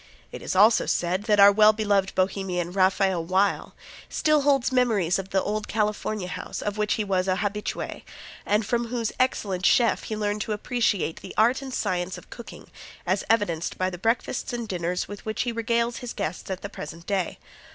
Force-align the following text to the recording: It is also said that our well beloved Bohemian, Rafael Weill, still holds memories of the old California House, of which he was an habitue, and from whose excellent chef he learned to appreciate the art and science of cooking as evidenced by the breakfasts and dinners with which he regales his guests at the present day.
It 0.31 0.41
is 0.41 0.55
also 0.55 0.87
said 0.87 1.25
that 1.25 1.39
our 1.39 1.51
well 1.51 1.73
beloved 1.73 2.15
Bohemian, 2.15 2.71
Rafael 2.71 3.23
Weill, 3.23 3.75
still 4.09 4.41
holds 4.41 4.71
memories 4.71 5.19
of 5.19 5.29
the 5.29 5.43
old 5.43 5.67
California 5.67 6.27
House, 6.27 6.63
of 6.63 6.75
which 6.75 6.95
he 6.95 7.03
was 7.03 7.27
an 7.27 7.37
habitue, 7.37 7.99
and 8.43 8.65
from 8.65 8.87
whose 8.87 9.11
excellent 9.19 9.63
chef 9.63 10.05
he 10.05 10.15
learned 10.17 10.41
to 10.41 10.53
appreciate 10.53 11.21
the 11.21 11.35
art 11.37 11.61
and 11.61 11.71
science 11.71 12.17
of 12.17 12.31
cooking 12.31 12.71
as 13.05 13.23
evidenced 13.29 13.77
by 13.77 13.91
the 13.91 13.99
breakfasts 13.99 14.51
and 14.53 14.67
dinners 14.67 15.07
with 15.07 15.23
which 15.23 15.43
he 15.43 15.51
regales 15.51 15.97
his 15.97 16.13
guests 16.13 16.49
at 16.49 16.63
the 16.63 16.67
present 16.69 17.05
day. 17.05 17.37